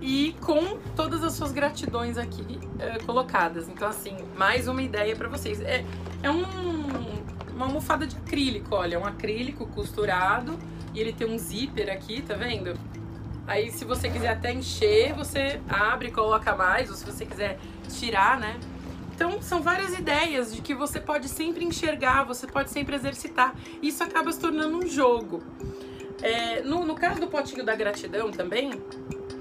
e 0.00 0.34
com 0.40 0.78
todas 0.96 1.22
as 1.22 1.34
suas 1.34 1.52
gratidões 1.52 2.16
aqui 2.16 2.58
é, 2.78 2.98
colocadas. 3.00 3.68
Então 3.68 3.88
assim, 3.88 4.16
mais 4.36 4.68
uma 4.68 4.82
ideia 4.82 5.14
para 5.14 5.28
vocês. 5.28 5.60
É, 5.60 5.84
é 6.22 6.30
um, 6.30 6.44
uma 7.54 7.66
almofada 7.66 8.06
de 8.06 8.16
acrílico, 8.16 8.74
olha, 8.74 8.98
um 8.98 9.04
acrílico 9.04 9.66
costurado 9.66 10.58
e 10.94 11.00
ele 11.00 11.12
tem 11.12 11.28
um 11.28 11.38
zíper 11.38 11.92
aqui, 11.92 12.22
tá 12.22 12.34
vendo? 12.34 12.74
Aí 13.46 13.70
se 13.70 13.84
você 13.84 14.08
quiser 14.08 14.28
até 14.28 14.52
encher, 14.52 15.12
você 15.12 15.60
abre 15.68 16.08
e 16.08 16.10
coloca 16.10 16.54
mais, 16.54 16.88
ou 16.88 16.96
se 16.96 17.04
você 17.04 17.26
quiser 17.26 17.58
tirar, 17.88 18.38
né? 18.38 18.58
Então, 19.20 19.42
são 19.42 19.60
várias 19.60 19.92
ideias 19.92 20.54
de 20.54 20.62
que 20.62 20.74
você 20.74 20.98
pode 20.98 21.28
sempre 21.28 21.62
enxergar, 21.62 22.24
você 22.24 22.46
pode 22.46 22.70
sempre 22.70 22.96
exercitar. 22.96 23.54
Isso 23.82 24.02
acaba 24.02 24.32
se 24.32 24.40
tornando 24.40 24.78
um 24.78 24.86
jogo. 24.86 25.42
É, 26.22 26.62
no, 26.62 26.86
no 26.86 26.94
caso 26.94 27.20
do 27.20 27.26
potinho 27.26 27.62
da 27.62 27.76
gratidão 27.76 28.30
também, 28.30 28.70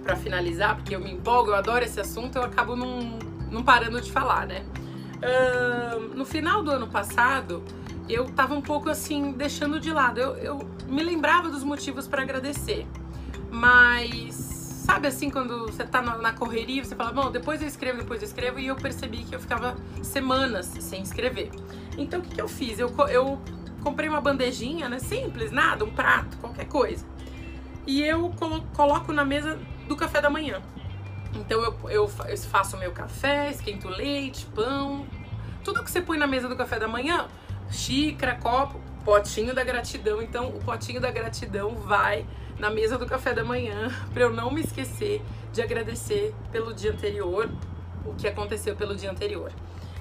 para 0.04 0.18
finalizar, 0.18 0.76
porque 0.76 0.94
eu 0.94 1.00
me 1.00 1.14
empolgo, 1.14 1.52
eu 1.52 1.56
adoro 1.56 1.86
esse 1.86 1.98
assunto, 1.98 2.38
eu 2.38 2.44
acabo 2.44 2.76
não, 2.76 3.20
não 3.50 3.64
parando 3.64 4.02
de 4.02 4.12
falar, 4.12 4.46
né? 4.46 4.66
Uh, 5.24 6.14
no 6.14 6.26
final 6.26 6.62
do 6.62 6.72
ano 6.72 6.90
passado, 6.90 7.64
eu 8.10 8.26
tava 8.26 8.56
um 8.56 8.62
pouco 8.62 8.90
assim, 8.90 9.32
deixando 9.32 9.80
de 9.80 9.94
lado. 9.94 10.20
Eu, 10.20 10.36
eu 10.40 10.70
me 10.90 11.02
lembrava 11.02 11.48
dos 11.48 11.64
motivos 11.64 12.06
para 12.06 12.22
agradecer, 12.22 12.86
mas 13.50 14.49
Sabe 14.90 15.08
assim, 15.08 15.30
quando 15.30 15.68
você 15.68 15.84
tá 15.84 16.02
na 16.02 16.34
correria, 16.34 16.84
você 16.84 16.96
fala, 16.96 17.12
bom, 17.12 17.30
depois 17.30 17.62
eu 17.62 17.68
escrevo, 17.68 18.00
depois 18.00 18.24
eu 18.24 18.28
escrevo, 18.28 18.60
e 18.60 18.66
eu 18.66 18.76
percebi 18.76 19.24
que 19.24 19.36
eu 19.36 19.40
ficava 19.40 19.78
semanas 20.02 20.66
sem 20.66 21.04
escrever. 21.04 21.52
Então 21.96 22.20
o 22.20 22.24
que, 22.24 22.34
que 22.34 22.42
eu 22.42 22.48
fiz? 22.48 22.80
Eu, 22.80 22.92
eu 23.08 23.40
comprei 23.84 24.10
uma 24.10 24.20
bandejinha, 24.20 24.90
né? 24.90 24.98
Simples, 24.98 25.52
nada, 25.52 25.86
um 25.86 25.92
prato, 25.92 26.38
qualquer 26.38 26.66
coisa. 26.66 27.06
E 27.86 28.02
eu 28.02 28.34
coloco 28.74 29.14
na 29.14 29.24
mesa 29.24 29.60
do 29.88 29.96
café 29.96 30.22
da 30.22 30.30
manhã. 30.30 30.60
Então 31.36 31.62
eu, 31.62 31.78
eu, 31.84 32.12
eu 32.28 32.38
faço 32.40 32.76
o 32.76 32.80
meu 32.80 32.92
café, 32.92 33.52
esquento 33.52 33.88
leite, 33.88 34.48
pão, 34.56 35.06
tudo 35.64 35.84
que 35.84 35.92
você 35.92 36.02
põe 36.02 36.18
na 36.18 36.26
mesa 36.26 36.50
do 36.50 36.56
café 36.56 36.80
da 36.80 36.88
manhã, 36.88 37.28
xícara, 37.70 38.34
copo, 38.38 38.82
potinho 39.06 39.54
da 39.54 39.64
gratidão. 39.64 40.20
Então 40.20 40.50
o 40.50 40.60
potinho 40.64 41.00
da 41.00 41.12
gratidão 41.12 41.76
vai 41.76 42.26
na 42.60 42.70
mesa 42.70 42.98
do 42.98 43.06
café 43.06 43.34
da 43.34 43.44
manhã 43.44 43.90
para 44.14 44.24
eu 44.24 44.32
não 44.32 44.52
me 44.52 44.62
esquecer 44.62 45.22
de 45.52 45.62
agradecer 45.62 46.34
pelo 46.52 46.74
dia 46.74 46.92
anterior, 46.92 47.50
o 48.06 48.14
que 48.16 48.28
aconteceu 48.28 48.76
pelo 48.76 48.96
dia 48.96 49.10
anterior. 49.10 49.52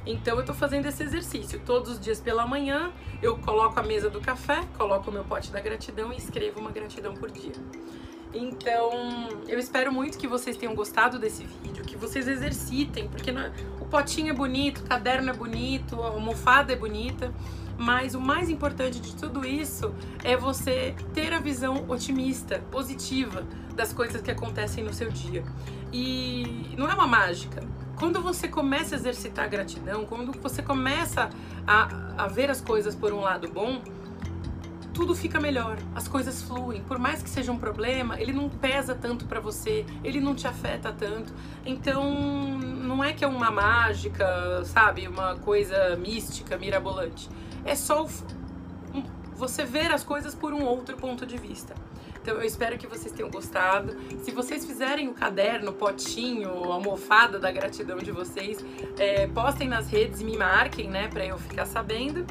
Então 0.05 0.39
eu 0.39 0.45
tô 0.45 0.55
fazendo 0.55 0.87
esse 0.87 1.03
exercício. 1.03 1.61
Todos 1.65 1.93
os 1.93 2.01
dias 2.01 2.21
pela 2.21 2.47
manhã 2.47 2.91
eu 3.23 3.39
coloco 3.39 3.79
a 3.79 3.83
mesa 3.83 4.09
do 4.09 4.21
café, 4.21 4.63
coloco 4.77 5.11
o 5.11 5.13
meu 5.13 5.25
pote 5.25 5.51
da 5.51 5.61
gratidão 5.61 6.13
e 6.13 6.17
escrevo 6.17 6.61
uma 6.61 6.71
gratidão 6.71 7.15
por 7.15 7.31
dia. 7.31 7.53
Então, 8.33 8.91
eu 9.47 9.59
espero 9.59 9.91
muito 9.93 10.19
que 10.19 10.27
vocês 10.27 10.57
tenham 10.57 10.75
gostado 10.75 11.19
desse 11.19 11.45
vídeo, 11.45 11.83
que 11.83 11.97
vocês 11.97 12.29
exercitem, 12.29 13.09
porque 13.09 13.31
é, 13.31 13.53
o 13.81 13.87
potinho 13.87 14.31
é 14.31 14.33
bonito, 14.35 14.83
o 14.83 14.85
caderno 14.85 15.31
é 15.31 15.33
bonito, 15.33 16.03
a 16.03 16.09
almofada 16.09 16.73
é 16.73 16.77
bonita, 16.77 17.33
mas 17.79 18.17
o 18.17 18.21
mais 18.21 18.51
importante 18.51 19.01
de 19.01 19.15
tudo 19.15 19.47
isso 19.47 19.95
é 20.25 20.37
você 20.37 20.95
ter 21.15 21.33
a 21.33 21.39
visão 21.39 21.85
otimista, 21.89 22.59
positiva 22.71 23.45
das 23.75 23.93
coisas 23.93 24.21
que 24.21 24.31
acontecem 24.31 24.83
no 24.83 24.93
seu 24.93 25.09
dia. 25.09 25.45
E 25.93 26.75
não 26.77 26.91
é 26.91 26.95
uma 26.95 27.07
mágica. 27.07 27.63
Quando 27.97 28.21
você 28.21 28.49
começa 28.49 28.97
a 28.97 28.99
exercitar 28.99 29.45
a 29.45 29.49
gratidão, 29.49 30.05
quando 30.05 30.33
você 30.41 30.61
começa 30.61 31.31
a, 31.67 32.25
a 32.25 32.27
ver 32.27 32.51
as 32.51 32.61
coisas 32.61 32.95
por 32.95 33.13
um 33.13 33.21
lado 33.21 33.49
bom, 33.49 33.81
tudo 34.93 35.15
fica 35.15 35.39
melhor, 35.39 35.79
as 35.95 36.09
coisas 36.09 36.43
fluem. 36.43 36.83
Por 36.83 36.99
mais 36.99 37.23
que 37.23 37.31
seja 37.31 37.53
um 37.53 37.59
problema, 37.59 38.21
ele 38.21 38.33
não 38.33 38.49
pesa 38.49 38.97
tanto 38.97 39.27
para 39.27 39.39
você, 39.39 39.87
ele 40.03 40.21
não 40.21 40.35
te 40.35 40.49
afeta 40.49 40.93
tanto. 40.93 41.33
Então, 41.65 42.59
não 42.59 43.05
é 43.05 43.13
que 43.13 43.25
é 43.25 43.29
uma 43.29 43.49
mágica, 43.49 44.65
sabe, 44.65 45.07
uma 45.07 45.37
coisa 45.37 45.95
mística, 45.97 46.59
mirabolante. 46.59 47.29
É 47.65 47.75
só 47.75 48.07
você 49.35 49.65
ver 49.65 49.93
as 49.93 50.03
coisas 50.03 50.35
por 50.35 50.53
um 50.53 50.65
outro 50.65 50.97
ponto 50.97 51.25
de 51.25 51.37
vista. 51.37 51.75
Então 52.21 52.37
eu 52.37 52.45
espero 52.45 52.77
que 52.77 52.87
vocês 52.87 53.13
tenham 53.13 53.31
gostado. 53.31 53.97
Se 54.23 54.31
vocês 54.33 54.67
fizerem 54.67 55.09
o 55.09 55.15
caderno, 55.15 55.73
potinho, 55.73 56.51
almofada 56.71 57.39
da 57.39 57.51
gratidão 57.51 57.99
de 57.99 58.11
vocês, 58.11 58.63
é, 58.99 59.27
postem 59.29 59.69
nas 59.69 59.89
redes 59.89 60.21
e 60.21 60.25
me 60.25 60.37
marquem, 60.37 60.91
né, 60.91 61.09
para 61.09 61.25
eu 61.25 61.39
ficar 61.39 61.65
sabendo. 61.65 62.27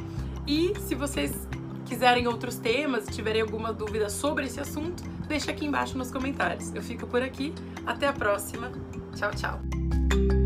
E 0.45 0.73
se 0.81 0.93
vocês 0.93 1.47
quiserem 1.85 2.27
outros 2.27 2.57
temas, 2.57 3.07
tiverem 3.07 3.41
alguma 3.41 3.73
dúvida 3.73 4.09
sobre 4.09 4.45
esse 4.45 4.59
assunto, 4.59 5.01
deixa 5.27 5.51
aqui 5.51 5.65
embaixo 5.65 5.97
nos 5.97 6.11
comentários. 6.11 6.75
Eu 6.75 6.83
fico 6.83 7.07
por 7.07 7.21
aqui, 7.21 7.53
até 7.85 8.07
a 8.07 8.13
próxima. 8.13 8.71
Tchau, 9.15 9.31
tchau. 9.31 10.36